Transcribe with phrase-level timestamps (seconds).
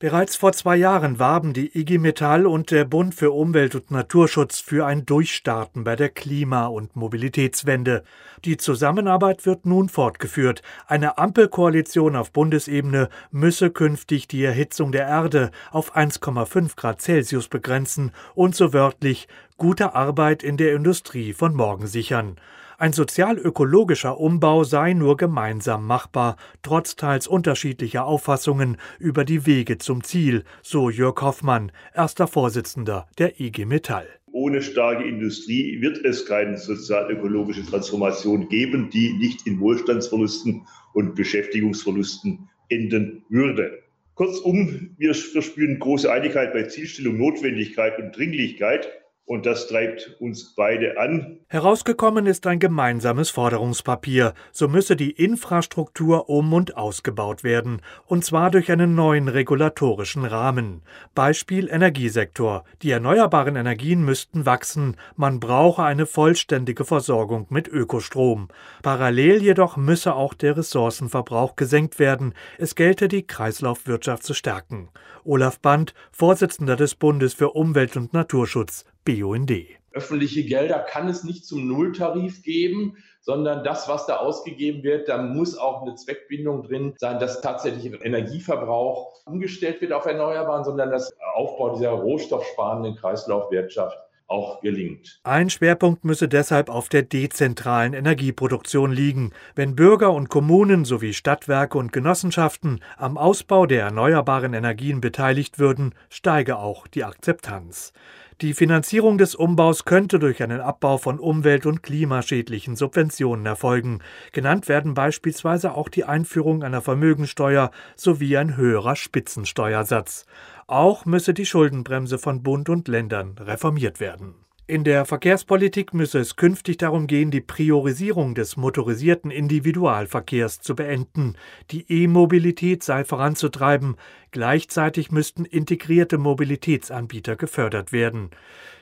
[0.00, 4.58] Bereits vor zwei Jahren warben die IG Metall und der Bund für Umwelt und Naturschutz
[4.58, 8.02] für ein Durchstarten bei der Klima- und Mobilitätswende.
[8.46, 10.62] Die Zusammenarbeit wird nun fortgeführt.
[10.86, 18.12] Eine Ampelkoalition auf Bundesebene müsse künftig die Erhitzung der Erde auf 1,5 Grad Celsius begrenzen
[18.34, 19.28] und so wörtlich
[19.58, 22.38] gute Arbeit in der Industrie von morgen sichern.
[22.80, 30.02] Ein sozial-ökologischer Umbau sei nur gemeinsam machbar, trotz teils unterschiedlicher Auffassungen über die Wege zum
[30.02, 34.06] Ziel, so Jörg Hoffmann, erster Vorsitzender der IG Metall.
[34.32, 42.48] Ohne starke Industrie wird es keine sozial-ökologische Transformation geben, die nicht in Wohlstandsverlusten und Beschäftigungsverlusten
[42.70, 43.82] enden würde.
[44.14, 48.88] Kurzum, wir verspüren große Einigkeit bei Zielstellung, Notwendigkeit und Dringlichkeit.
[49.30, 51.38] Und das treibt uns beide an.
[51.46, 54.34] Herausgekommen ist ein gemeinsames Forderungspapier.
[54.50, 57.80] So müsse die Infrastruktur um und ausgebaut werden.
[58.06, 60.82] Und zwar durch einen neuen regulatorischen Rahmen.
[61.14, 62.64] Beispiel Energiesektor.
[62.82, 64.96] Die erneuerbaren Energien müssten wachsen.
[65.14, 68.48] Man brauche eine vollständige Versorgung mit Ökostrom.
[68.82, 72.34] Parallel jedoch müsse auch der Ressourcenverbrauch gesenkt werden.
[72.58, 74.88] Es gelte die Kreislaufwirtschaft zu stärken.
[75.22, 79.52] Olaf Band, Vorsitzender des Bundes für Umwelt und Naturschutz, BUND.
[79.92, 85.20] Öffentliche Gelder kann es nicht zum Nulltarif geben, sondern das, was da ausgegeben wird, da
[85.20, 91.12] muss auch eine Zweckbindung drin sein, dass tatsächlich Energieverbrauch umgestellt wird auf Erneuerbaren, sondern das
[91.34, 93.98] Aufbau dieser rohstoffsparenden Kreislaufwirtschaft
[94.30, 95.20] auch gelingt.
[95.24, 99.32] Ein Schwerpunkt müsse deshalb auf der dezentralen Energieproduktion liegen.
[99.56, 105.94] Wenn Bürger und Kommunen sowie Stadtwerke und Genossenschaften am Ausbau der erneuerbaren Energien beteiligt würden,
[106.08, 107.92] steige auch die Akzeptanz.
[108.40, 113.98] Die Finanzierung des Umbaus könnte durch einen Abbau von umwelt- und klimaschädlichen Subventionen erfolgen.
[114.32, 120.24] Genannt werden beispielsweise auch die Einführung einer Vermögensteuer sowie ein höherer Spitzensteuersatz.
[120.66, 124.36] Auch müsse die Schuldenbremse von Bund und Ländern reformiert werden.
[124.70, 131.34] In der Verkehrspolitik müsse es künftig darum gehen, die Priorisierung des motorisierten Individualverkehrs zu beenden.
[131.72, 133.96] Die E-Mobilität sei voranzutreiben.
[134.32, 138.30] Gleichzeitig müssten integrierte Mobilitätsanbieter gefördert werden.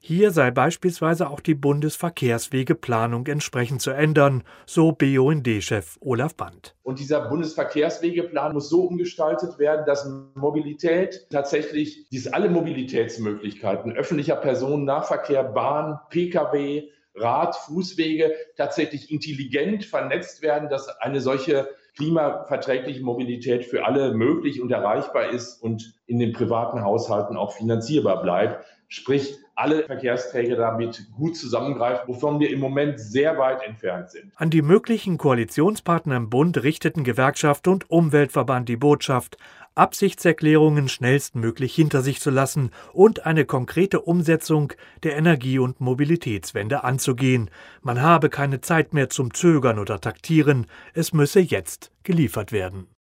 [0.00, 6.74] Hier sei beispielsweise auch die Bundesverkehrswegeplanung entsprechend zu ändern, so BUND-Chef Olaf Band.
[6.82, 15.44] Und dieser Bundesverkehrswegeplan muss so umgestaltet werden, dass Mobilität tatsächlich, dies alle Mobilitätsmöglichkeiten, öffentlicher Personennahverkehr,
[15.44, 24.14] Bahn, Pkw, Rad, Fußwege tatsächlich intelligent vernetzt werden, dass eine solche klimaverträgliche Mobilität für alle
[24.14, 28.64] möglich und erreichbar ist und in den privaten Haushalten auch finanzierbar bleibt.
[28.88, 34.32] Sprich, alle Verkehrsträger damit gut zusammengreifen, wovon wir im Moment sehr weit entfernt sind.
[34.36, 39.36] An die möglichen Koalitionspartner im Bund richteten Gewerkschaft und Umweltverband die Botschaft,
[39.76, 44.72] Absichtserklärungen schnellstmöglich hinter sich zu lassen und eine konkrete Umsetzung
[45.02, 47.50] der Energie- und Mobilitätswende anzugehen.
[47.82, 52.86] Man habe keine Zeit mehr zum Zögern oder Taktieren, es müsse jetzt geliefert werden.